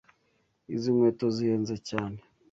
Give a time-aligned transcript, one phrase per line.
[0.75, 2.19] Izi nkweto zihenze cyane.